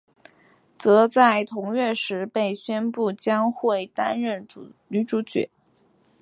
[0.79, 4.47] 则在同月时被宣布将会担任
[4.87, 5.47] 女主角。